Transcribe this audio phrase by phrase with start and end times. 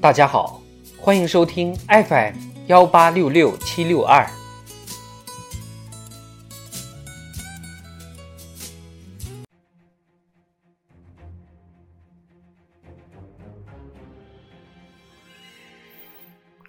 [0.00, 0.60] 大家好，
[0.98, 2.34] 欢迎收听 FM
[2.66, 4.26] 幺八六六七六二。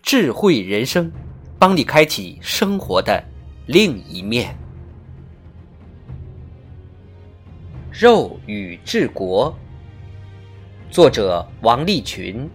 [0.03, 1.11] 智慧人生，
[1.57, 3.23] 帮你开启生活的
[3.65, 4.55] 另一面。
[7.95, 9.55] 肉与治国，
[10.89, 12.49] 作者王立群。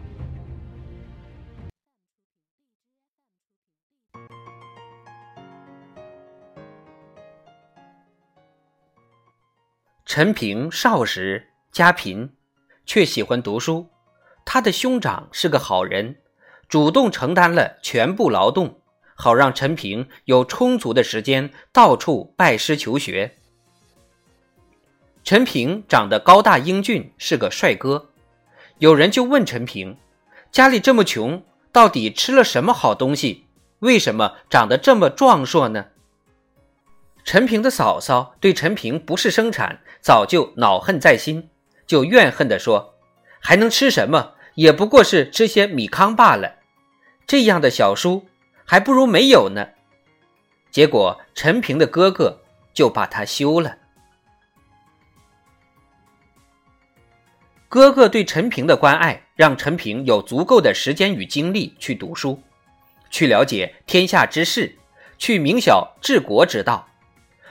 [10.05, 12.35] 陈平少时家贫，
[12.85, 13.89] 却喜欢读书。
[14.45, 16.17] 他的兄长是个好人，
[16.69, 18.81] 主动承担了全部劳动，
[19.15, 23.38] 好让陈平有充足的时间到处拜师求学。
[25.29, 28.09] 陈平长得高大英俊，是个帅哥。
[28.79, 29.99] 有人就问陈平
[30.51, 33.45] ：“家里这么穷，到底吃了什么好东西？
[33.81, 35.89] 为什么长得这么壮硕呢？”
[37.27, 41.51] 陈平的嫂嫂对陈平不是生产，早就恼恨在心，
[41.87, 42.95] 就怨恨地说
[43.39, 44.33] ：“还能吃什么？
[44.55, 46.55] 也不过是吃些米糠罢了。
[47.27, 48.25] 这样的小叔，
[48.65, 49.69] 还不如没有呢。”
[50.73, 52.41] 结果陈平的哥哥
[52.73, 53.77] 就把他休了。
[57.69, 62.41] 哥哥对陈平的关爱，让陈平有足够的时间与精力去读书，
[63.11, 64.75] 去了解天下之事，
[65.19, 66.89] 去明晓治国之道。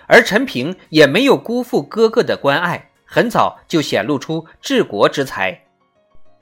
[0.08, 5.66] 而陈平也没有辜负哥哥的关爱，很早就显露出治国之才。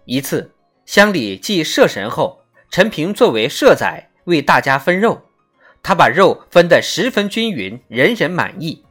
[0.06, 0.54] 一次，
[0.86, 5.22] 乡里祭社神后，陈平作为社宰为大家分肉，
[5.84, 8.86] 他把肉分得十分均匀，人人满意。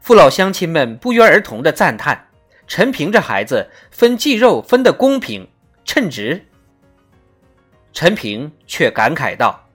[0.00, 2.23] 父老乡亲们不约而同地赞叹
[2.66, 5.48] ：“陈平这孩子分祭肉分得公平
[5.84, 6.46] 称职。”
[7.92, 9.68] 陈平却感慨道：“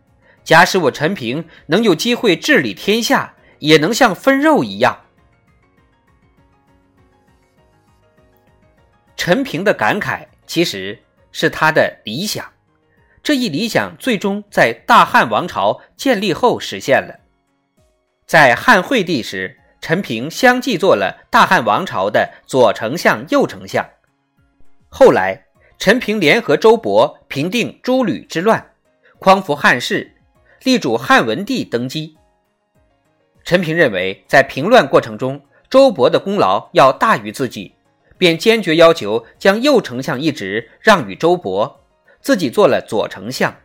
[0.43, 5.01] 假使我陈平能有机会治理天下。”也能像分肉一样。
[9.17, 10.97] 陈平的感慨其实
[11.33, 12.53] 是他的理想，
[13.21, 17.19] 这一理想最终在大汉王朝建立后实现了。
[18.25, 23.87] 在汉惠帝时，陈平相继做了大汉王朝的左丞相、右丞相。
[24.89, 25.45] 后来，
[25.77, 28.73] 陈平联合周勃平定诸吕之乱，
[29.19, 30.15] 匡扶汉室，
[30.63, 32.17] 力主汉文帝登基。
[33.43, 37.73] 陈平认为，在平乱过程中，周勃的功劳要大于自己，
[38.17, 41.77] 便坚决要求将右丞相一职让与周勃，
[42.19, 43.55] 自己做了左丞相。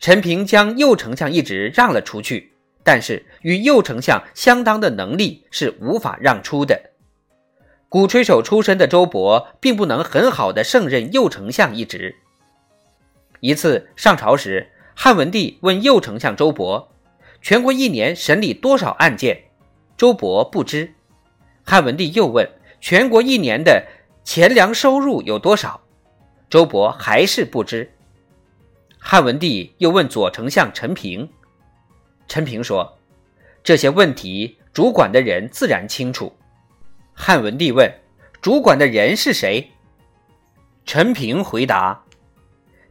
[0.00, 2.53] 陈平将右丞相一职让了出去，
[2.84, 6.90] 但是与右丞相相当的能力是无法让出的。
[7.88, 12.16] 鼓吹手出身的周勃并不能很好的胜任右丞相一职。
[13.40, 16.86] 一次上朝时，汉文帝问右丞相周勃。
[17.40, 19.44] 全国一年审理多少案件？
[19.96, 20.94] 周勃不知。
[21.62, 22.48] 汉文帝又问：
[22.80, 23.86] 全国一年的
[24.24, 25.80] 钱粮收入有多少？
[26.48, 27.92] 周勃还是不知。
[28.98, 31.28] 汉文帝又问左丞相陈平，
[32.34, 32.98] 陈平说：
[33.62, 36.36] 这些问题主管的人自然清楚。
[37.12, 37.88] 汉文帝问：
[38.42, 39.70] 主管的人是谁？
[40.84, 42.02] 陈平回答：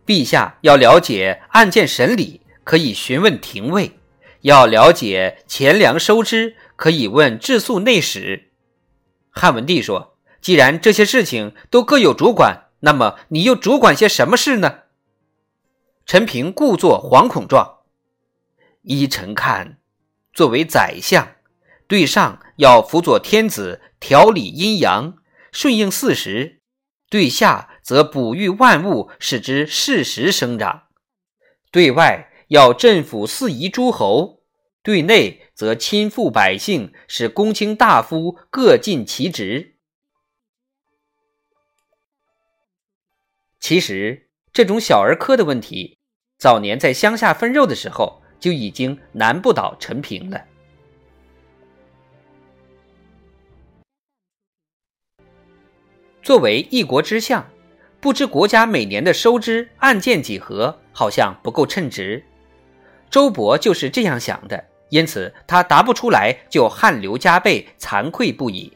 [0.05, 3.99] 陛下要了解案件审理，可以询问廷尉。
[4.43, 8.53] 要了解钱粮收支，可以问治粟内史。
[9.29, 14.83] 汉文帝说：“既然这些事情都各有主管，那么你又主管些什么事呢？”
[16.07, 17.72] 陈平故作惶恐状。
[18.83, 19.79] 依臣看，
[20.31, 21.35] 作为宰相，
[21.87, 25.17] 对上要辅佐天子，调理阴阳，
[25.51, 26.61] 顺应四时；
[27.09, 30.87] 对下则哺育万物，使之适时生长；
[31.71, 32.29] 对外。
[32.49, 34.43] 要镇抚四夷诸侯，
[34.83, 39.77] 对内则亲附百姓，使公卿大夫各尽其职。
[43.59, 45.97] 其实，这种小儿科的问题，
[46.37, 50.43] 早年在乡下分肉的时候就已经难不倒陈平了。
[56.21, 57.49] 作为一国之相，
[58.01, 62.21] 不知国家每年的收支案件几何，好像不够称职。
[63.09, 68.73] 周勃就是这样想的，因此他答不出来就汗流浃背、惭愧不已。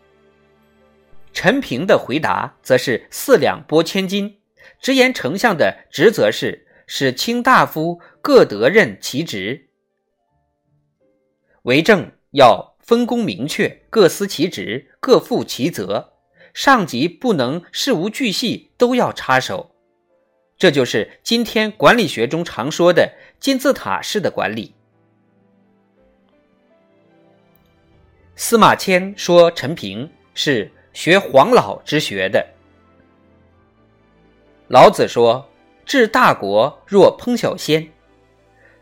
[1.34, 4.38] 陈平的回答则是四两拨千斤，
[4.80, 9.70] 直言丞相的职责是使卿大夫各得任其职，
[11.64, 16.14] 为政要分工明确，各司其职，各负其责。
[16.54, 19.76] 上级不能事无巨细都要插手，
[20.58, 24.74] 这就是今天管理学中常说的金字塔式的管理。
[28.36, 32.44] 司马迁说陈平是学黄老之学的。
[34.68, 35.48] 老子说
[35.88, 37.90] ：“治大国若烹小鲜。”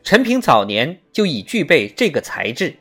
[0.04, 2.76] 陈平早年就已具备这个才智。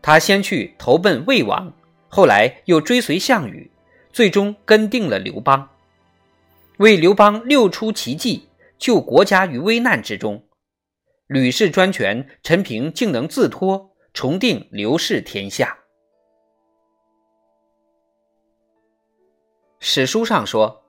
[0.00, 1.72] 他先去投奔魏王，
[2.06, 3.68] 后来又追随项羽。
[4.12, 5.70] 最终跟定了刘邦，
[6.76, 8.46] 为刘邦六出奇迹，
[8.76, 10.44] 救国家于危难之中，
[11.28, 15.78] 吕氏专权，陈平竟能自托，重定刘氏天下。
[19.80, 20.81] 史书上说，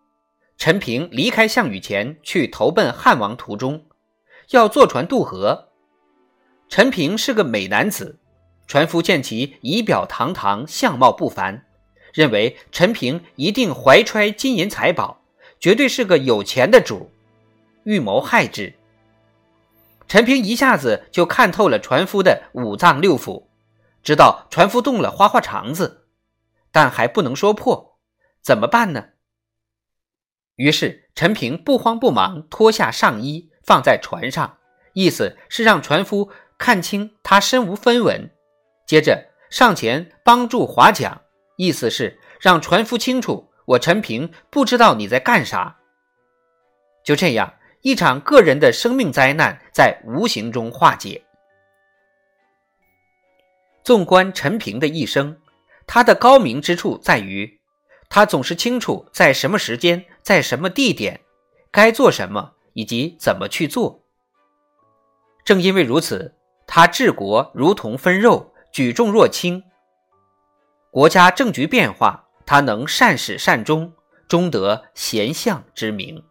[0.64, 3.84] 陈平离开项羽前去投奔汉王途中，
[4.52, 5.74] 要坐船渡河。
[6.70, 8.18] 陈平是个美男子，
[8.66, 11.66] 船夫见其仪表堂堂，相貌不凡。
[12.14, 15.20] 认为陈平一定怀揣金银财宝，
[15.60, 17.12] 绝对是个有钱的主，
[17.84, 18.74] 预谋害之。
[20.08, 23.44] 陈平一下子就看透了船夫的五脏六腑，
[24.02, 26.06] 知道船夫动了花花肠子，
[26.72, 27.98] 但还不能说破，
[28.42, 29.08] 怎么办呢？
[30.56, 34.58] 于是陈平不慌不忙脱下上衣放在船上，
[34.94, 38.30] 意思是让船夫看清他身无分文，
[38.86, 41.22] 接着上前帮助划桨。
[41.56, 45.78] 意思是让船夫清楚，我陈平不知道你在干啥。
[47.04, 51.24] 就这样，一场个人的生命灾难在无形中化解。
[53.84, 55.38] 纵观陈平的一生，
[55.86, 57.60] 他的高明之处在于，
[58.16, 61.22] 他总是清楚在什么时间、在什么地点
[61.72, 64.04] 该做什么以及怎么去做。
[65.44, 66.36] 正因为如此，
[66.68, 69.64] 他治国如同分肉，举重若轻。
[70.92, 73.92] 国家政局变化，他能善始善终，
[74.28, 76.24] 终得贤相之名。